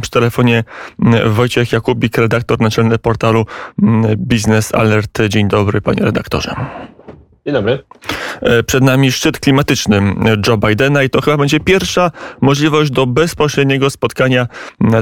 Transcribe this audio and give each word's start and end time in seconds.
Przy 0.00 0.10
telefonie 0.10 0.64
Wojciech 1.26 1.72
Jakubik, 1.72 2.18
redaktor 2.18 2.60
naczelny 2.60 2.98
portalu 2.98 3.46
Business 4.16 4.74
Alert. 4.74 5.18
Dzień 5.28 5.48
dobry, 5.48 5.80
panie 5.80 6.02
redaktorze. 6.04 6.56
Dzień 7.50 7.54
dobry. 7.54 7.78
E, 8.40 8.62
przed 8.62 8.84
nami 8.84 9.12
szczyt 9.12 9.38
klimatyczny 9.38 10.02
Joe 10.48 10.56
Bidena 10.56 11.02
i 11.02 11.10
to 11.10 11.20
chyba 11.20 11.36
będzie 11.36 11.60
pierwsza 11.60 12.10
możliwość 12.40 12.90
do 12.90 13.06
bezpośredniego 13.06 13.90
spotkania 13.90 14.46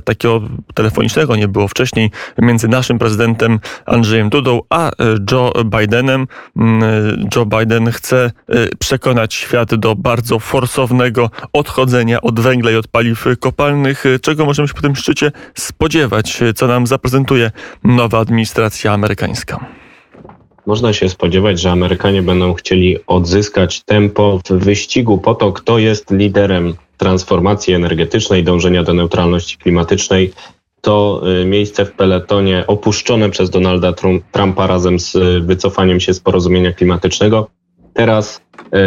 takiego 0.05 0.41
telefonicznego, 0.75 1.37
nie 1.37 1.49
było 1.49 1.69
wcześniej, 1.69 2.11
między 2.39 2.69
naszym 2.69 2.99
prezydentem 2.99 3.61
Andrzejem 3.87 4.29
Dudą 4.29 4.61
a 4.71 4.89
e, 4.89 4.93
Joe 5.33 5.53
Bidenem. 5.65 6.27
Joe 7.37 7.47
Biden 7.47 7.91
chce 7.91 8.17
e, 8.49 8.55
przekonać 8.79 9.35
świat 9.35 9.75
do 9.75 9.95
bardzo 9.95 10.39
forsownego 10.39 11.31
odchodzenia 11.53 12.21
od 12.21 12.41
węgla 12.41 12.71
i 12.71 12.75
od 12.75 12.89
paliw 12.89 13.25
kopalnych. 13.41 14.05
Czego 14.23 14.45
możemy 14.45 14.69
się 14.69 14.75
po 14.75 14.83
tym 14.83 14.97
szczycie 14.97 15.33
spodziewać? 15.55 16.41
Co 16.55 16.67
nam 16.67 16.87
zaprezentuje 16.87 17.51
nowa 17.85 18.19
administracja 18.19 18.93
amerykańska? 18.93 19.88
Można 20.69 20.93
się 20.93 21.09
spodziewać, 21.09 21.61
że 21.61 21.71
Amerykanie 21.71 22.23
będą 22.23 22.55
chcieli 22.55 22.97
odzyskać 23.07 23.83
tempo 23.85 24.41
w 24.49 24.53
wyścigu 24.53 25.19
po 25.19 25.35
to, 25.35 25.53
kto 25.53 25.79
jest 25.79 26.11
liderem 26.11 26.75
transformacji 26.97 27.75
energetycznej, 27.75 28.45
dążenia 28.45 28.83
do 28.83 28.95
neutralności 28.95 29.59
klimatycznej. 29.59 30.33
To 30.81 31.23
y, 31.43 31.45
miejsce 31.45 31.85
w 31.85 31.93
peletonie 31.93 32.65
opuszczone 32.67 33.31
przez 33.31 33.51
Donalda 33.51 33.93
Trumpa 34.33 34.67
razem 34.67 35.01
z 35.01 35.17
wycofaniem 35.45 36.01
się 36.01 36.15
z 36.15 36.21
porozumienia 36.21 36.73
klimatycznego 36.73 37.51
teraz 37.95 38.41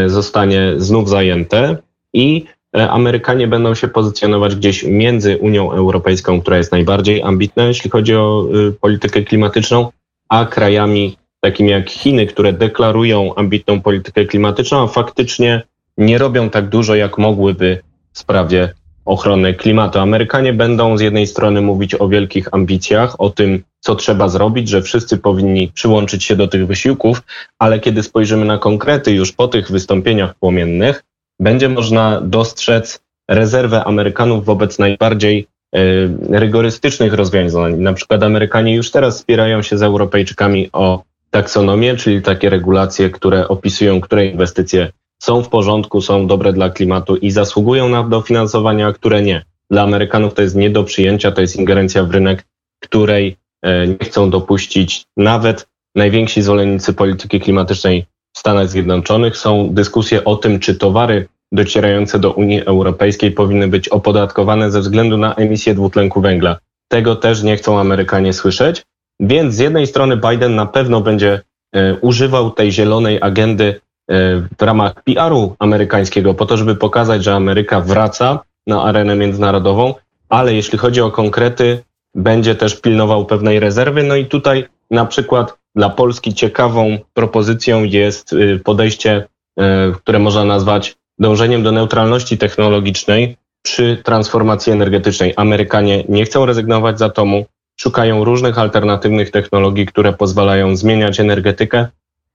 y, 0.05 0.09
zostanie 0.09 0.73
znów 0.77 1.09
zajęte 1.09 1.77
i 2.13 2.45
y, 2.77 2.89
Amerykanie 2.89 3.47
będą 3.47 3.75
się 3.75 3.87
pozycjonować 3.87 4.55
gdzieś 4.55 4.83
między 4.83 5.37
Unią 5.37 5.71
Europejską, 5.71 6.41
która 6.41 6.57
jest 6.57 6.71
najbardziej 6.71 7.21
ambitna, 7.21 7.63
jeśli 7.63 7.89
chodzi 7.89 8.15
o 8.15 8.47
politykę 8.81 9.21
klimatyczną, 9.21 9.91
a 10.29 10.45
krajami 10.45 11.20
takimi 11.41 11.69
jak 11.69 11.89
Chiny, 11.89 12.25
które 12.25 12.53
deklarują 12.53 13.35
ambitną 13.35 13.81
politykę 13.81 14.25
klimatyczną, 14.25 14.83
a 14.83 14.87
faktycznie 14.87 15.61
nie 15.97 16.17
robią 16.17 16.49
tak 16.49 16.69
dużo, 16.69 16.95
jak 16.95 17.17
mogłyby 17.17 17.81
w 18.13 18.19
sprawie 18.19 18.73
ochrony 19.05 19.53
klimatu. 19.53 19.99
Amerykanie 19.99 20.53
będą 20.53 20.97
z 20.97 21.01
jednej 21.01 21.27
strony 21.27 21.61
mówić 21.61 21.95
o 21.95 22.07
wielkich 22.07 22.47
ambicjach, 22.51 23.21
o 23.21 23.29
tym, 23.29 23.63
co 23.79 23.95
trzeba 23.95 24.29
zrobić, 24.29 24.69
że 24.69 24.81
wszyscy 24.81 25.17
powinni 25.17 25.67
przyłączyć 25.67 26.23
się 26.23 26.35
do 26.35 26.47
tych 26.47 26.67
wysiłków, 26.67 27.21
ale 27.59 27.79
kiedy 27.79 28.03
spojrzymy 28.03 28.45
na 28.45 28.57
konkrety 28.57 29.11
już 29.11 29.31
po 29.31 29.47
tych 29.47 29.71
wystąpieniach 29.71 30.35
płomiennych, 30.35 31.03
będzie 31.39 31.69
można 31.69 32.21
dostrzec 32.21 33.01
rezerwę 33.29 33.83
Amerykanów 33.83 34.45
wobec 34.45 34.79
najbardziej 34.79 35.47
y, 35.75 35.79
rygorystycznych 36.29 37.13
rozwiązań. 37.13 37.77
Na 37.77 37.93
przykład 37.93 38.23
Amerykanie 38.23 38.75
już 38.75 38.91
teraz 38.91 39.19
spierają 39.19 39.61
się 39.61 39.77
z 39.77 39.83
Europejczykami 39.83 40.69
o 40.73 41.03
taksonomię, 41.31 41.95
czyli 41.95 42.21
takie 42.21 42.49
regulacje, 42.49 43.09
które 43.09 43.47
opisują, 43.47 44.01
które 44.01 44.25
inwestycje 44.25 44.91
są 45.23 45.43
w 45.43 45.49
porządku, 45.49 46.01
są 46.01 46.27
dobre 46.27 46.53
dla 46.53 46.69
klimatu 46.69 47.15
i 47.15 47.31
zasługują 47.31 47.89
na 47.89 48.03
dofinansowanie, 48.03 48.87
a 48.87 48.93
które 48.93 49.21
nie. 49.21 49.45
Dla 49.71 49.81
Amerykanów 49.81 50.33
to 50.33 50.41
jest 50.41 50.55
nie 50.55 50.69
do 50.69 50.83
przyjęcia, 50.83 51.31
to 51.31 51.41
jest 51.41 51.55
ingerencja 51.55 52.03
w 52.03 52.11
rynek, 52.11 52.43
której 52.83 53.37
e, 53.61 53.87
nie 53.87 53.97
chcą 54.01 54.29
dopuścić 54.29 55.05
nawet 55.17 55.67
najwięksi 55.95 56.41
zwolennicy 56.41 56.93
polityki 56.93 57.39
klimatycznej 57.39 58.05
w 58.35 58.39
Stanach 58.39 58.69
Zjednoczonych. 58.69 59.37
Są 59.37 59.73
dyskusje 59.73 60.23
o 60.23 60.35
tym, 60.35 60.59
czy 60.59 60.75
towary 60.75 61.27
docierające 61.51 62.19
do 62.19 62.31
Unii 62.31 62.65
Europejskiej 62.65 63.31
powinny 63.31 63.67
być 63.67 63.89
opodatkowane 63.89 64.71
ze 64.71 64.79
względu 64.79 65.17
na 65.17 65.35
emisję 65.35 65.73
dwutlenku 65.73 66.21
węgla. 66.21 66.57
Tego 66.87 67.15
też 67.15 67.43
nie 67.43 67.57
chcą 67.57 67.79
Amerykanie 67.79 68.33
słyszeć. 68.33 68.83
Więc 69.21 69.55
z 69.55 69.59
jednej 69.59 69.87
strony 69.87 70.17
Biden 70.17 70.55
na 70.55 70.65
pewno 70.65 71.01
będzie 71.01 71.41
e, 71.75 71.95
używał 71.95 72.51
tej 72.51 72.71
zielonej 72.71 73.19
agendy 73.21 73.81
e, 74.07 74.37
w 74.59 74.61
ramach 74.61 75.03
PR-u 75.03 75.55
amerykańskiego 75.59 76.33
po 76.33 76.45
to, 76.45 76.57
żeby 76.57 76.75
pokazać, 76.75 77.23
że 77.23 77.35
Ameryka 77.35 77.81
wraca 77.81 78.39
na 78.67 78.83
arenę 78.83 79.15
międzynarodową, 79.15 79.93
ale 80.29 80.53
jeśli 80.53 80.77
chodzi 80.77 81.01
o 81.01 81.11
konkrety, 81.11 81.83
będzie 82.15 82.55
też 82.55 82.81
pilnował 82.81 83.25
pewnej 83.25 83.59
rezerwy. 83.59 84.03
No 84.03 84.15
i 84.15 84.25
tutaj 84.25 84.65
na 84.91 85.05
przykład 85.05 85.57
dla 85.75 85.89
Polski 85.89 86.33
ciekawą 86.33 86.97
propozycją 87.13 87.83
jest 87.83 88.33
y, 88.33 88.59
podejście, 88.63 89.27
e, 89.59 89.91
które 89.91 90.19
można 90.19 90.45
nazwać 90.45 90.95
dążeniem 91.19 91.63
do 91.63 91.71
neutralności 91.71 92.37
technologicznej 92.37 93.37
przy 93.61 94.01
transformacji 94.03 94.73
energetycznej. 94.73 95.33
Amerykanie 95.35 96.03
nie 96.09 96.25
chcą 96.25 96.45
rezygnować 96.45 96.99
z 96.99 97.01
atomu, 97.01 97.45
szukają 97.81 98.23
różnych 98.23 98.59
alternatywnych 98.59 99.31
technologii, 99.31 99.85
które 99.85 100.13
pozwalają 100.13 100.75
zmieniać 100.75 101.19
energetykę. 101.19 101.87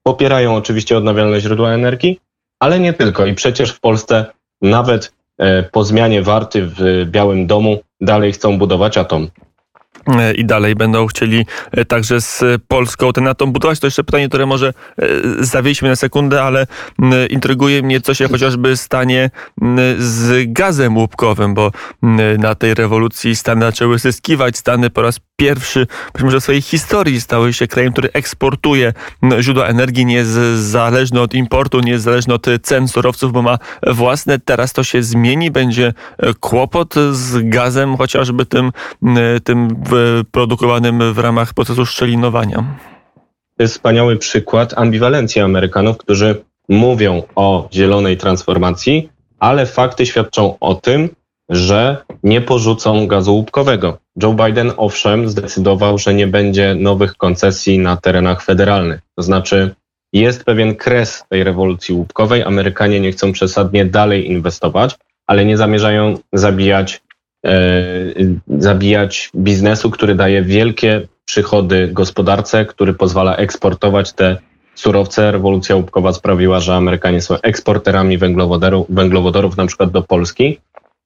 Popierają 0.02 0.54
oczywiście 0.54 0.98
odnawialne 0.98 1.40
źródła 1.40 1.72
energii, 1.72 2.20
ale 2.60 2.80
nie 2.80 2.92
tylko. 2.92 3.26
I 3.26 3.34
przecież 3.34 3.72
w 3.72 3.80
Polsce 3.80 4.26
nawet 4.62 5.12
e, 5.38 5.62
po 5.62 5.84
zmianie 5.84 6.22
warty 6.22 6.62
w 6.66 7.04
Białym 7.06 7.46
Domu 7.46 7.78
dalej 8.00 8.32
chcą 8.32 8.58
budować 8.58 8.98
atom 8.98 9.28
i 10.37 10.44
dalej 10.44 10.75
będą 10.75 11.06
chcieli 11.06 11.47
e, 11.72 11.84
także 11.84 12.21
z 12.21 12.44
Polską 12.69 13.12
ten 13.12 13.28
atom 13.28 13.53
budować. 13.53 13.81
To 13.81 13.87
jeszcze 13.87 14.05
pytanie, 14.05 14.28
które 14.28 14.47
może 14.47 14.69
e, 14.69 15.06
zawieźmy 15.41 15.89
na 15.89 15.97
sekundę, 15.97 16.43
ale 16.43 16.67
intryguje 17.31 17.83
mnie, 17.83 18.00
co 18.00 18.15
się 18.15 18.28
chociażby 18.28 18.77
stanie 18.77 19.31
z 19.99 20.53
gazem 20.53 20.97
łupkowym, 20.97 21.55
bo 21.55 21.71
na 22.39 22.55
tej 22.55 22.75
rewolucji 22.75 23.37
Stany 23.37 23.67
zaczęły 23.67 23.99
zyskiwać. 23.99 24.56
Stany 24.56 24.91
po 24.91 25.03
raz 25.03 25.21
pierwszy, 25.37 25.87
być 26.15 26.23
może 26.23 26.41
w 26.41 26.43
swojej 26.43 26.62
historii 26.62 27.21
stały 27.21 27.53
się 27.53 27.67
krajem, 27.67 27.93
który 27.93 28.09
eksportuje 28.12 28.93
źródła 29.41 29.67
energii, 29.67 30.06
nie 30.06 30.15
jest 30.15 30.31
zależny 30.56 31.21
od 31.21 31.34
importu, 31.34 31.81
nie 31.81 31.93
jest 31.93 32.05
zależny 32.05 32.34
od 32.34 32.47
cen 32.62 32.88
surowców, 32.88 33.33
bo 33.33 33.43
ma 33.43 33.59
własne. 33.87 34.38
Teraz 34.38 34.73
to 34.73 34.84
się 34.84 35.03
zmieni, 35.03 35.50
będzie 35.50 35.94
kłopot 36.41 36.94
z 37.12 37.49
gazem, 37.49 37.97
chociażby 37.97 38.47
tym, 38.47 38.73
tym 39.44 39.69
produkowanym 40.30 41.12
w 41.14 41.18
ramach 41.18 41.54
procesu 41.54 41.86
szczelinowania. 41.86 42.78
To 43.56 43.62
jest 43.62 43.74
wspaniały 43.74 44.16
przykład 44.16 44.74
ambiwalencji 44.78 45.40
Amerykanów, 45.40 45.96
którzy 45.96 46.44
mówią 46.68 47.22
o 47.34 47.68
zielonej 47.72 48.16
transformacji, 48.16 49.08
ale 49.38 49.66
fakty 49.66 50.06
świadczą 50.06 50.56
o 50.60 50.74
tym, 50.74 51.08
że 51.48 51.96
nie 52.22 52.40
porzucą 52.40 53.06
gazu 53.06 53.34
łupkowego. 53.34 53.98
Joe 54.22 54.32
Biden 54.32 54.72
owszem 54.76 55.28
zdecydował, 55.28 55.98
że 55.98 56.14
nie 56.14 56.26
będzie 56.26 56.74
nowych 56.74 57.14
koncesji 57.14 57.78
na 57.78 57.96
terenach 57.96 58.42
federalnych. 58.42 59.00
To 59.16 59.22
znaczy 59.22 59.74
jest 60.12 60.44
pewien 60.44 60.74
kres 60.74 61.24
tej 61.28 61.44
rewolucji 61.44 61.94
łupkowej. 61.94 62.42
Amerykanie 62.42 63.00
nie 63.00 63.12
chcą 63.12 63.32
przesadnie 63.32 63.84
dalej 63.84 64.30
inwestować, 64.30 64.96
ale 65.26 65.44
nie 65.44 65.56
zamierzają 65.56 66.18
zabijać, 66.32 67.02
zabijać 68.48 69.30
biznesu, 69.36 69.90
który 69.90 70.14
daje 70.14 70.42
wielkie 70.42 71.08
przychody 71.24 71.88
gospodarce, 71.92 72.64
który 72.64 72.94
pozwala 72.94 73.36
eksportować 73.36 74.12
te 74.12 74.36
surowce. 74.74 75.32
Rewolucja 75.32 75.76
łupkowa 75.76 76.12
sprawiła, 76.12 76.60
że 76.60 76.74
Amerykanie 76.74 77.20
są 77.20 77.40
eksporterami 77.40 78.18
węglowodorów, 78.18 78.86
węglowodorów 78.88 79.56
na 79.56 79.66
przykład 79.66 79.90
do 79.90 80.02
Polski 80.02 80.58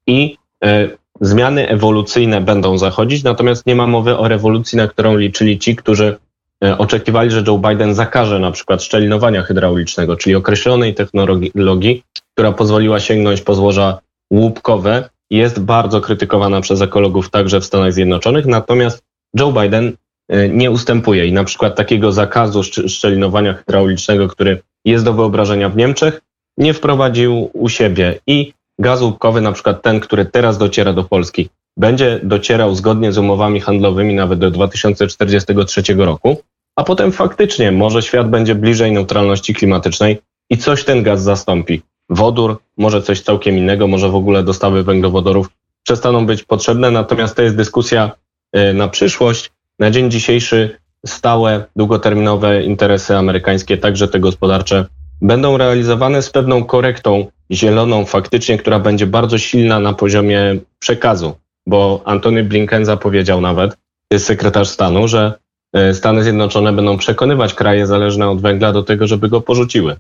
i 0.07 0.37
e, 0.65 0.89
zmiany 1.21 1.69
ewolucyjne 1.69 2.41
będą 2.41 2.79
zachodzić, 2.79 3.23
natomiast 3.25 3.67
nie 3.67 3.75
ma 3.75 3.87
mowy 3.87 4.17
o 4.17 4.29
rewolucji, 4.29 4.79
na 4.79 4.89
którą 4.89 5.17
liczyli 5.17 5.59
ci, 5.59 5.77
którzy 5.77 6.17
e, 6.65 6.79
oczekiwali, 6.79 7.31
że 7.31 7.45
Joe 7.47 7.59
Biden 7.59 7.95
zakaże 7.95 8.39
na 8.39 8.51
przykład 8.51 8.83
szczelinowania 8.83 9.43
hydraulicznego, 9.43 10.17
czyli 10.17 10.35
określonej 10.35 10.95
technologii, 10.95 12.03
która 12.33 12.53
pozwoliła 12.53 13.01
sięgnąć 13.01 13.41
po 13.41 13.55
złoża 13.55 13.99
łupkowe, 14.33 15.09
jest 15.31 15.61
bardzo 15.61 16.01
krytykowana 16.01 16.61
przez 16.61 16.81
ekologów 16.81 17.31
także 17.31 17.61
w 17.61 17.65
Stanach 17.65 17.93
Zjednoczonych, 17.93 18.47
natomiast 18.47 19.03
Joe 19.39 19.53
Biden 19.53 19.93
e, 20.29 20.49
nie 20.49 20.71
ustępuje 20.71 21.27
i 21.27 21.33
na 21.33 21.45
przykład 21.45 21.77
takiego 21.77 22.13
zakazu 22.13 22.63
szczelinowania 22.63 23.55
hydraulicznego, 23.55 24.29
który 24.29 24.63
jest 24.85 25.05
do 25.05 25.13
wyobrażenia 25.13 25.69
w 25.69 25.77
Niemczech, 25.77 26.21
nie 26.59 26.75
wprowadził 26.75 27.51
u 27.53 27.69
siebie 27.69 28.19
i 28.27 28.53
gaz 28.79 29.03
łupkowy, 29.03 29.41
na 29.41 29.53
przykład 29.53 29.83
ten, 29.83 30.01
który 30.01 30.25
teraz 30.25 30.59
dociera 30.59 30.93
do 30.93 31.05
Polski, 31.05 31.49
będzie 31.77 32.21
docierał 32.23 32.75
zgodnie 32.75 33.13
z 33.13 33.19
umowami 33.19 33.61
handlowymi 33.61 34.15
nawet 34.15 34.39
do 34.39 34.51
2043 34.51 35.83
roku, 35.95 36.43
a 36.77 36.85
potem 36.85 37.13
faktycznie 37.13 37.73
może 37.73 38.03
świat 38.03 38.31
będzie 38.31 38.55
bliżej 38.55 38.93
neutralności 38.93 39.55
klimatycznej 39.55 40.19
i 40.51 40.59
coś 40.59 40.85
ten 40.85 41.03
gaz 41.03 41.23
zastąpi. 41.23 41.83
Wodór, 42.11 42.61
może 42.81 43.03
coś 43.03 43.21
całkiem 43.21 43.59
innego, 43.59 43.87
może 43.87 44.09
w 44.09 44.15
ogóle 44.15 44.43
dostawy 44.43 44.83
węglowodorów 44.83 45.49
przestaną 45.83 46.27
być 46.27 46.43
potrzebne, 46.43 46.91
natomiast 46.91 47.37
to 47.37 47.43
jest 47.43 47.57
dyskusja 47.57 48.11
y, 48.57 48.75
na 48.75 48.89
przyszłość. 48.89 49.51
Na 49.79 49.91
dzień 49.91 50.11
dzisiejszy 50.11 50.79
stałe, 51.07 51.65
długoterminowe 51.77 52.63
interesy 52.63 53.17
amerykańskie, 53.17 53.79
także 53.79 54.09
te 54.09 54.21
gospodarcze, 54.21 54.87
będą 55.23 55.57
realizowane 55.57 56.23
z 56.23 56.31
pewną 56.31 56.65
korektą 56.65 57.27
zieloną 57.51 58.05
faktycznie, 58.05 58.59
która 58.59 58.79
będzie 58.79 59.07
bardzo 59.07 59.39
silna 59.39 59.81
na 59.81 59.93
poziomie 59.93 60.57
przekazu. 60.79 61.37
bo 61.67 62.03
Antony 62.05 62.45
Blinken 62.45 62.85
zapowiedział 62.85 63.41
nawet, 63.41 63.77
jest 64.11 64.27
sekretarz 64.27 64.69
stanu, 64.69 65.09
że 65.09 65.35
e, 65.73 65.95
Stany 65.95 66.23
Zjednoczone 66.23 66.73
będą 66.73 66.99
przekonywać 66.99 67.55
kraje 67.55 67.87
zależne 67.87 68.31
od 68.31 68.41
węgla 68.41 68.73
do 68.73 68.83
tego, 68.83 69.07
żeby 69.07 69.29
go 69.29 69.41
porzuciły. 69.41 69.97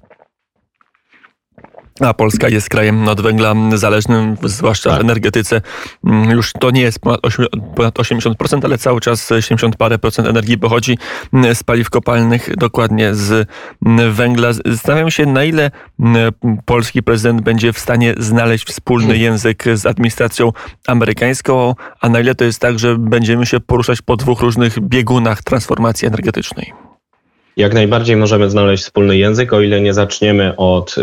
A 2.00 2.14
Polska 2.14 2.49
jest 2.49 2.69
krajem 2.69 3.08
od 3.08 3.20
węgla 3.20 3.55
zależnym, 3.75 4.37
zwłaszcza 4.44 4.91
tak. 4.91 4.99
w 4.99 5.00
energetyce. 5.00 5.61
Mm, 6.05 6.31
już 6.31 6.52
to 6.52 6.70
nie 6.70 6.81
jest 6.81 6.99
ponad 7.76 7.94
80%, 7.94 8.64
ale 8.64 8.79
cały 8.79 9.00
czas 9.00 9.29
70 9.41 9.76
parę 9.76 9.99
procent 9.99 10.29
energii 10.29 10.58
pochodzi 10.58 10.99
mm, 11.32 11.55
z 11.55 11.62
paliw 11.62 11.91
kopalnych, 11.91 12.56
dokładnie 12.56 13.14
z 13.14 13.49
mm, 13.87 14.12
węgla. 14.12 14.49
Zastanawiam 14.64 15.11
się, 15.11 15.26
na 15.26 15.44
ile 15.44 15.70
polski 16.64 17.02
prezydent 17.02 17.41
będzie 17.41 17.73
w 17.73 17.79
stanie 17.79 18.14
znaleźć 18.19 18.67
wspólny 18.67 19.19
język 19.19 19.64
z 19.75 19.87
administracją 19.87 20.53
amerykańską, 20.87 21.75
a 22.00 22.08
na 22.08 22.20
ile 22.20 22.35
to 22.35 22.44
jest 22.44 22.61
tak, 22.61 22.79
że 22.79 22.99
będziemy 22.99 23.46
się 23.46 23.61
poruszać 23.61 24.03
po 24.03 24.17
dwóch 24.17 24.41
różnych 24.41 24.81
biegunach 24.81 25.43
transformacji 25.43 26.08
energetycznej 26.08 26.89
jak 27.60 27.74
najbardziej 27.74 28.16
możemy 28.16 28.50
znaleźć 28.50 28.82
wspólny 28.82 29.16
język, 29.16 29.52
o 29.52 29.60
ile 29.60 29.80
nie 29.80 29.94
zaczniemy 29.94 30.56
od 30.56 30.98
y, 30.98 31.02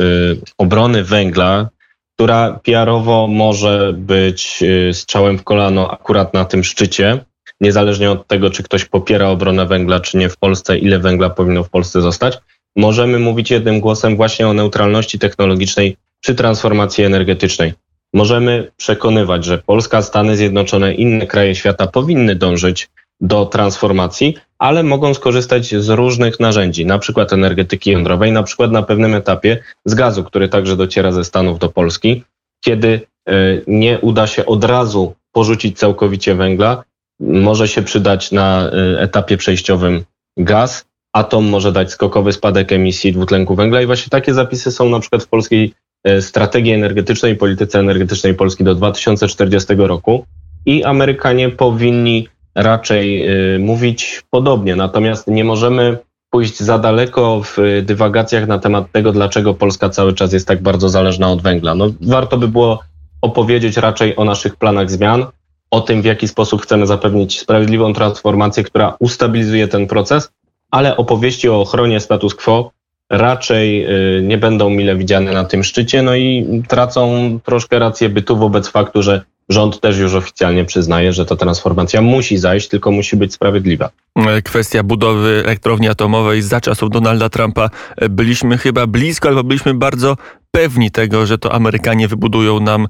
obrony 0.57 1.03
węgla, 1.03 1.69
która 2.15 2.59
PR-owo 2.63 3.27
może 3.27 3.93
być 3.97 4.59
y, 4.61 4.93
strzałem 4.93 5.37
w 5.37 5.43
kolano 5.43 5.91
akurat 5.91 6.33
na 6.33 6.45
tym 6.45 6.63
szczycie, 6.63 7.25
niezależnie 7.61 8.11
od 8.11 8.27
tego, 8.27 8.49
czy 8.49 8.63
ktoś 8.63 8.85
popiera 8.85 9.27
obronę 9.27 9.65
węgla, 9.65 9.99
czy 9.99 10.17
nie 10.17 10.29
w 10.29 10.37
Polsce, 10.37 10.77
ile 10.77 10.99
węgla 10.99 11.29
powinno 11.29 11.63
w 11.63 11.69
Polsce 11.69 12.01
zostać. 12.01 12.37
Możemy 12.75 13.19
mówić 13.19 13.51
jednym 13.51 13.79
głosem 13.79 14.15
właśnie 14.15 14.47
o 14.47 14.53
neutralności 14.53 15.19
technologicznej 15.19 15.97
przy 16.21 16.35
transformacji 16.35 17.03
energetycznej. 17.03 17.73
Możemy 18.13 18.71
przekonywać, 18.77 19.45
że 19.45 19.57
Polska, 19.57 20.01
Stany 20.01 20.37
Zjednoczone, 20.37 20.93
inne 20.93 21.27
kraje 21.27 21.55
świata 21.55 21.87
powinny 21.87 22.35
dążyć 22.35 22.89
do 23.21 23.45
transformacji, 23.45 24.37
ale 24.59 24.83
mogą 24.83 25.13
skorzystać 25.13 25.75
z 25.75 25.89
różnych 25.89 26.39
narzędzi, 26.39 26.85
na 26.85 26.99
przykład 26.99 27.33
energetyki 27.33 27.91
jądrowej, 27.91 28.31
na 28.31 28.43
przykład 28.43 28.71
na 28.71 28.83
pewnym 28.83 29.15
etapie 29.15 29.63
z 29.85 29.93
gazu, 29.93 30.23
który 30.23 30.49
także 30.49 30.75
dociera 30.75 31.11
ze 31.11 31.23
Stanów 31.23 31.59
do 31.59 31.69
Polski, 31.69 32.23
kiedy 32.65 33.01
e, 33.27 33.33
nie 33.67 33.99
uda 33.99 34.27
się 34.27 34.45
od 34.45 34.63
razu 34.63 35.13
porzucić 35.31 35.79
całkowicie 35.79 36.35
węgla, 36.35 36.83
może 37.19 37.67
się 37.67 37.81
przydać 37.81 38.31
na 38.31 38.71
e, 38.71 38.99
etapie 38.99 39.37
przejściowym 39.37 40.03
gaz, 40.37 40.85
atom 41.13 41.49
może 41.49 41.71
dać 41.71 41.91
skokowy 41.91 42.33
spadek 42.33 42.71
emisji 42.71 43.13
dwutlenku 43.13 43.55
węgla. 43.55 43.81
I 43.81 43.85
właśnie 43.85 44.09
takie 44.09 44.33
zapisy 44.33 44.71
są 44.71 44.89
na 44.89 44.99
przykład 44.99 45.23
w 45.23 45.27
polskiej 45.27 45.73
e, 46.03 46.21
strategii 46.21 46.71
energetycznej, 46.73 47.35
polityce 47.35 47.79
energetycznej 47.79 48.33
Polski 48.33 48.63
do 48.63 48.75
2040 48.75 49.73
roku. 49.77 50.25
I 50.65 50.83
Amerykanie 50.83 51.49
powinni 51.49 52.27
raczej 52.57 53.29
y, 53.55 53.59
mówić 53.59 54.23
podobnie. 54.29 54.75
Natomiast 54.75 55.27
nie 55.27 55.43
możemy 55.43 55.97
pójść 56.29 56.59
za 56.59 56.77
daleko 56.77 57.41
w 57.43 57.57
dywagacjach 57.83 58.47
na 58.47 58.59
temat 58.59 58.91
tego, 58.91 59.11
dlaczego 59.11 59.53
Polska 59.53 59.89
cały 59.89 60.13
czas 60.13 60.33
jest 60.33 60.47
tak 60.47 60.61
bardzo 60.61 60.89
zależna 60.89 61.31
od 61.31 61.41
węgla. 61.41 61.75
No, 61.75 61.87
warto 62.01 62.37
by 62.37 62.47
było 62.47 62.79
opowiedzieć 63.21 63.77
raczej 63.77 64.15
o 64.15 64.25
naszych 64.25 64.55
planach 64.55 64.91
zmian, 64.91 65.25
o 65.71 65.81
tym, 65.81 66.01
w 66.01 66.05
jaki 66.05 66.27
sposób 66.27 66.61
chcemy 66.61 66.87
zapewnić 66.87 67.39
sprawiedliwą 67.39 67.93
transformację, 67.93 68.63
która 68.63 68.95
ustabilizuje 68.99 69.67
ten 69.67 69.87
proces, 69.87 70.29
ale 70.71 70.97
opowieści 70.97 71.49
o 71.49 71.61
ochronie 71.61 71.99
status 71.99 72.35
quo 72.35 72.71
raczej 73.09 73.85
y, 74.17 74.21
nie 74.23 74.37
będą 74.37 74.69
mile 74.69 74.95
widziane 74.95 75.33
na 75.33 75.45
tym 75.45 75.63
szczycie, 75.63 76.01
no 76.01 76.15
i 76.15 76.45
tracą 76.67 77.39
troszkę 77.43 77.79
rację 77.79 78.09
bytu 78.09 78.37
wobec 78.37 78.67
faktu, 78.67 79.03
że 79.03 79.21
Rząd 79.49 79.79
też 79.79 79.97
już 79.97 80.13
oficjalnie 80.13 80.65
przyznaje, 80.65 81.13
że 81.13 81.25
ta 81.25 81.35
transformacja 81.35 82.01
musi 82.01 82.37
zajść, 82.37 82.67
tylko 82.67 82.91
musi 82.91 83.17
być 83.17 83.33
sprawiedliwa. 83.33 83.89
Kwestia 84.43 84.83
budowy 84.83 85.41
elektrowni 85.45 85.89
atomowej 85.89 86.41
za 86.41 86.61
czasów 86.61 86.89
Donalda 86.89 87.29
Trumpa 87.29 87.69
byliśmy 88.09 88.57
chyba 88.57 88.87
blisko, 88.87 89.27
albo 89.29 89.43
byliśmy 89.43 89.73
bardzo 89.73 90.17
pewni 90.51 90.91
tego, 90.91 91.25
że 91.25 91.37
to 91.37 91.53
Amerykanie 91.53 92.07
wybudują 92.07 92.59
nam 92.59 92.87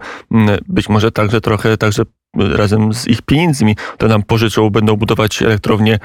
być 0.67 0.89
może 0.89 1.11
także 1.11 1.41
trochę 1.41 1.77
także 1.77 2.03
razem 2.35 2.93
z 2.93 3.07
ich 3.07 3.21
pieniędzmi, 3.21 3.75
które 3.75 4.09
nam 4.09 4.23
pożyczą, 4.23 4.69
będą 4.69 4.95
budować 4.95 5.41
elektrownię 5.41 5.99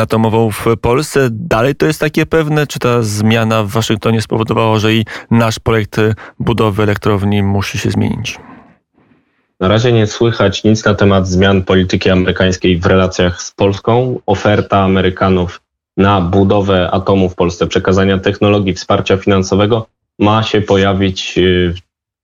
atomową 0.00 0.50
w 0.50 0.64
Polsce. 0.80 1.28
Dalej 1.30 1.74
to 1.74 1.86
jest 1.86 2.00
takie 2.00 2.26
pewne? 2.26 2.66
Czy 2.66 2.78
ta 2.78 3.02
zmiana 3.02 3.62
w 3.62 3.68
Waszyngtonie 3.68 4.22
spowodowała, 4.22 4.78
że 4.78 4.94
i 4.94 5.04
nasz 5.30 5.58
projekt 5.58 6.00
budowy 6.40 6.82
elektrowni 6.82 7.42
musi 7.42 7.78
się 7.78 7.90
zmienić? 7.90 8.38
Na 9.60 9.68
razie 9.68 9.92
nie 9.92 10.06
słychać 10.06 10.64
nic 10.64 10.84
na 10.84 10.94
temat 10.94 11.28
zmian 11.28 11.62
polityki 11.62 12.10
amerykańskiej 12.10 12.78
w 12.78 12.86
relacjach 12.86 13.42
z 13.42 13.50
Polską. 13.50 14.20
Oferta 14.26 14.78
Amerykanów 14.78 15.60
na 15.96 16.20
budowę 16.20 16.90
atomu 16.90 17.28
w 17.28 17.34
Polsce, 17.34 17.66
przekazania 17.66 18.18
technologii, 18.18 18.74
wsparcia 18.74 19.16
finansowego 19.16 19.86
ma 20.18 20.42
się 20.42 20.60
pojawić 20.60 21.38
y, 21.38 21.74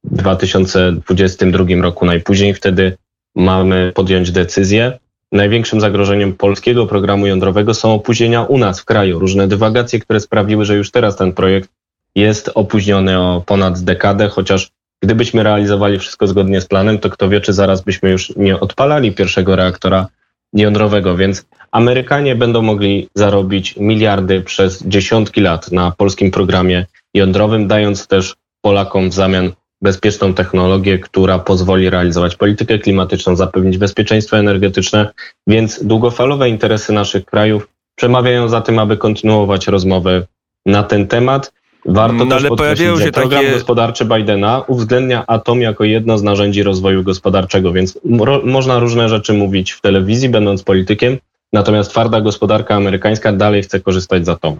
w 0.04 0.16
2022 0.16 1.64
roku 1.82 2.06
najpóźniej. 2.06 2.54
Wtedy 2.54 2.96
mamy 3.36 3.92
podjąć 3.94 4.30
decyzję. 4.30 4.98
Największym 5.32 5.80
zagrożeniem 5.80 6.32
polskiego 6.32 6.86
programu 6.86 7.26
jądrowego 7.26 7.74
są 7.74 7.94
opóźnienia 7.94 8.42
u 8.42 8.58
nas 8.58 8.80
w 8.80 8.84
kraju. 8.84 9.18
Różne 9.18 9.48
dywagacje, 9.48 10.00
które 10.00 10.20
sprawiły, 10.20 10.64
że 10.64 10.76
już 10.76 10.90
teraz 10.90 11.16
ten 11.16 11.32
projekt 11.32 11.70
jest 12.14 12.50
opóźniony 12.54 13.18
o 13.18 13.42
ponad 13.46 13.80
dekadę, 13.80 14.28
chociaż 14.28 14.70
Gdybyśmy 15.02 15.42
realizowali 15.42 15.98
wszystko 15.98 16.26
zgodnie 16.26 16.60
z 16.60 16.66
planem, 16.66 16.98
to 16.98 17.10
kto 17.10 17.28
wie, 17.28 17.40
czy 17.40 17.52
zaraz 17.52 17.80
byśmy 17.82 18.10
już 18.10 18.36
nie 18.36 18.60
odpalali 18.60 19.12
pierwszego 19.12 19.56
reaktora 19.56 20.06
jądrowego, 20.52 21.16
więc 21.16 21.46
Amerykanie 21.72 22.36
będą 22.36 22.62
mogli 22.62 23.08
zarobić 23.14 23.76
miliardy 23.76 24.40
przez 24.40 24.82
dziesiątki 24.86 25.40
lat 25.40 25.72
na 25.72 25.90
polskim 25.90 26.30
programie 26.30 26.86
jądrowym, 27.14 27.68
dając 27.68 28.06
też 28.06 28.36
Polakom 28.60 29.10
w 29.10 29.14
zamian 29.14 29.52
bezpieczną 29.82 30.34
technologię, 30.34 30.98
która 30.98 31.38
pozwoli 31.38 31.90
realizować 31.90 32.36
politykę 32.36 32.78
klimatyczną, 32.78 33.36
zapewnić 33.36 33.78
bezpieczeństwo 33.78 34.38
energetyczne, 34.38 35.12
więc 35.46 35.84
długofalowe 35.84 36.48
interesy 36.48 36.92
naszych 36.92 37.24
krajów 37.24 37.68
przemawiają 37.94 38.48
za 38.48 38.60
tym, 38.60 38.78
aby 38.78 38.96
kontynuować 38.96 39.66
rozmowy 39.66 40.26
na 40.66 40.82
ten 40.82 41.06
temat. 41.06 41.52
Warto 41.84 42.24
no, 42.24 42.26
też 42.26 42.44
ale 42.44 42.56
pojawiają 42.56 42.98
się 42.98 43.12
program 43.12 43.42
takie... 43.42 43.54
gospodarczy 43.54 44.04
Bidena 44.04 44.64
uwzględnia 44.66 45.24
atom 45.26 45.60
jako 45.60 45.84
jedno 45.84 46.18
z 46.18 46.22
narzędzi 46.22 46.62
rozwoju 46.62 47.02
gospodarczego, 47.02 47.72
więc 47.72 47.98
ro, 48.20 48.40
można 48.44 48.78
różne 48.78 49.08
rzeczy 49.08 49.32
mówić 49.32 49.72
w 49.72 49.80
telewizji, 49.80 50.28
będąc 50.28 50.62
politykiem, 50.62 51.18
natomiast 51.52 51.90
twarda 51.90 52.20
gospodarka 52.20 52.74
amerykańska 52.74 53.32
dalej 53.32 53.62
chce 53.62 53.80
korzystać 53.80 54.26
z 54.26 54.28
atomu. 54.28 54.58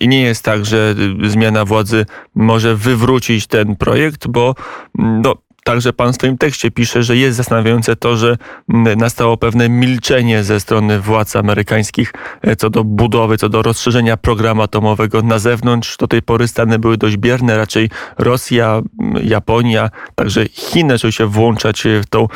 I 0.00 0.08
nie 0.08 0.22
jest 0.22 0.44
tak, 0.44 0.64
że 0.64 0.94
zmiana 1.24 1.64
władzy 1.64 2.06
może 2.34 2.76
wywrócić 2.76 3.46
ten 3.46 3.76
projekt, 3.76 4.28
bo 4.28 4.54
no, 4.94 5.34
Także 5.64 5.92
pan 5.92 6.12
w 6.12 6.16
swoim 6.16 6.38
tekście 6.38 6.70
pisze, 6.70 7.02
że 7.02 7.16
jest 7.16 7.36
zastanawiające 7.36 7.96
to, 7.96 8.16
że 8.16 8.36
nastało 8.96 9.36
pewne 9.36 9.68
milczenie 9.68 10.44
ze 10.44 10.60
strony 10.60 11.00
władz 11.00 11.36
amerykańskich 11.36 12.12
e, 12.42 12.56
co 12.56 12.70
do 12.70 12.84
budowy, 12.84 13.38
co 13.38 13.48
do 13.48 13.62
rozszerzenia 13.62 14.16
programu 14.16 14.62
atomowego 14.62 15.22
na 15.22 15.38
zewnątrz. 15.38 15.96
Do 15.96 16.06
tej 16.06 16.22
pory 16.22 16.48
Stany 16.48 16.78
były 16.78 16.96
dość 16.96 17.16
bierne, 17.16 17.56
raczej 17.56 17.90
Rosja, 18.18 18.82
Japonia, 19.22 19.90
także 20.14 20.48
Chiny 20.48 20.94
zaczęły 20.94 21.12
się 21.12 21.26
włączać 21.26 21.82
w 22.02 22.06
tą 22.06 22.26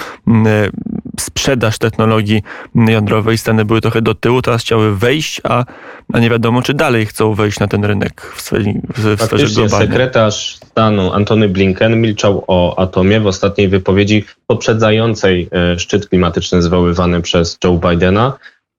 sprzedaż 1.20 1.78
technologii 1.78 2.42
jądrowej. 2.74 3.38
Stany 3.38 3.64
były 3.64 3.80
trochę 3.80 4.02
do 4.02 4.14
tyłu, 4.14 4.42
teraz 4.42 4.62
chciały 4.62 4.96
wejść, 4.96 5.40
a, 5.44 5.64
a 6.12 6.18
nie 6.18 6.30
wiadomo, 6.30 6.62
czy 6.62 6.74
dalej 6.74 7.06
chcą 7.06 7.34
wejść 7.34 7.60
na 7.60 7.68
ten 7.68 7.84
rynek 7.84 8.32
w, 8.36 8.42
sferze, 8.42 8.72
w 8.94 9.20
sferze 9.22 9.46
globalnej. 9.46 9.88
sekretarz 9.88 10.58
stanu 10.70 11.12
Antony 11.12 11.48
Blinken 11.48 12.00
milczał 12.00 12.44
o 12.46 12.78
atomie 12.78 13.20
w 13.20 13.26
ostatniej 13.26 13.68
wypowiedzi 13.68 14.24
poprzedzającej 14.46 15.48
e, 15.52 15.78
szczyt 15.78 16.08
klimatyczny 16.08 16.62
zwoływany 16.62 17.22
przez 17.22 17.58
Joe 17.64 17.78
Bidena. 17.88 18.38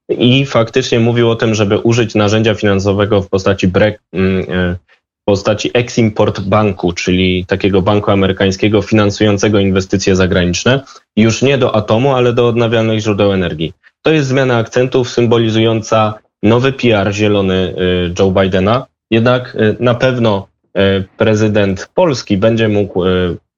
I 0.09 0.45
faktycznie 0.45 0.99
mówił 0.99 1.29
o 1.29 1.35
tym, 1.35 1.55
żeby 1.55 1.77
użyć 1.77 2.15
narzędzia 2.15 2.55
finansowego 2.55 3.21
w 3.21 3.29
postaci 3.29 3.67
brek, 3.67 4.01
w 4.13 4.84
postaci 5.25 5.71
Eximport 5.73 6.39
Banku, 6.39 6.93
czyli 6.93 7.45
takiego 7.45 7.81
banku 7.81 8.11
amerykańskiego 8.11 8.81
finansującego 8.81 9.59
inwestycje 9.59 10.15
zagraniczne, 10.15 10.81
już 11.17 11.41
nie 11.41 11.57
do 11.57 11.75
atomu, 11.75 12.15
ale 12.15 12.33
do 12.33 12.47
odnawialnych 12.47 12.99
źródeł 12.99 13.33
energii. 13.33 13.73
To 14.01 14.11
jest 14.11 14.27
zmiana 14.27 14.57
akcentów 14.57 15.09
symbolizująca 15.09 16.13
nowy 16.43 16.73
PR 16.73 17.13
zielony 17.13 17.75
y, 17.77 18.13
Joe 18.19 18.31
Bidena. 18.31 18.85
Jednak 19.11 19.55
y, 19.55 19.75
na 19.79 19.95
pewno 19.95 20.47
y, 20.77 21.03
prezydent 21.17 21.89
Polski 21.93 22.37
będzie 22.37 22.67
mógł 22.67 23.03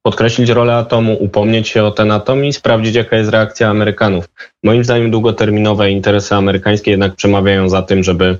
podkreślić 0.02 0.48
rolę 0.48 0.74
atomu, 0.74 1.16
upomnieć 1.20 1.68
się 1.68 1.84
o 1.84 1.90
ten 1.90 2.10
atom 2.10 2.44
i 2.44 2.52
sprawdzić, 2.52 2.94
jaka 2.94 3.16
jest 3.16 3.30
reakcja 3.30 3.68
Amerykanów. 3.68 4.28
Moim 4.64 4.84
zdaniem 4.84 5.10
długoterminowe 5.10 5.90
interesy 5.90 6.34
amerykańskie 6.34 6.90
jednak 6.90 7.14
przemawiają 7.14 7.68
za 7.68 7.82
tym, 7.82 8.02
żeby 8.02 8.38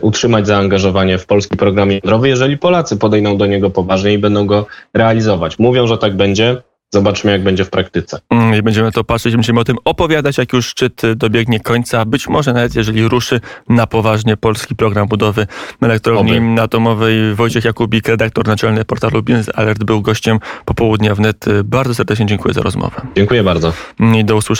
utrzymać 0.00 0.46
zaangażowanie 0.46 1.18
w 1.18 1.26
polski 1.26 1.56
program 1.56 1.90
jądrowy, 1.90 2.28
jeżeli 2.28 2.58
Polacy 2.58 2.96
podejdą 2.96 3.36
do 3.36 3.46
niego 3.46 3.70
poważnie 3.70 4.12
i 4.12 4.18
będą 4.18 4.46
go 4.46 4.66
realizować. 4.94 5.58
Mówią, 5.58 5.86
że 5.86 5.98
tak 5.98 6.16
będzie. 6.16 6.56
Zobaczmy, 6.94 7.32
jak 7.32 7.42
będzie 7.42 7.64
w 7.64 7.70
praktyce. 7.70 8.18
Mm, 8.30 8.54
I 8.54 8.62
będziemy 8.62 8.92
to 8.92 9.04
patrzeć, 9.04 9.34
będziemy 9.34 9.60
o 9.60 9.64
tym 9.64 9.76
opowiadać, 9.84 10.38
jak 10.38 10.52
już 10.52 10.66
szczyt 10.66 11.02
dobiegnie 11.16 11.60
końca. 11.60 12.04
Być 12.04 12.28
może 12.28 12.52
nawet 12.52 12.74
jeżeli 12.74 13.08
ruszy 13.08 13.40
na 13.68 13.86
poważnie 13.86 14.36
polski 14.36 14.76
program 14.76 15.08
budowy 15.08 15.46
elektrowni 15.82 16.38
Oby. 16.38 16.62
atomowej. 16.62 17.34
Wojciech 17.34 17.64
Jakubik, 17.64 18.08
redaktor 18.08 18.46
naczelny 18.46 18.84
portalu 18.84 19.22
Biznes 19.22 19.50
Alert, 19.54 19.84
był 19.84 20.02
gościem 20.02 20.38
popołudnia 20.64 21.14
wnet. 21.14 21.44
Bardzo 21.64 21.94
serdecznie 21.94 22.26
dziękuję 22.26 22.54
za 22.54 22.62
rozmowę. 22.62 23.00
Dziękuję 23.16 23.42
bardzo. 23.42 23.72
I 24.14 24.24
do 24.24 24.36
usłyszenia. 24.36 24.54